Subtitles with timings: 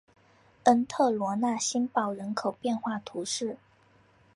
[0.63, 3.57] 恩特罗讷新堡人口变化图示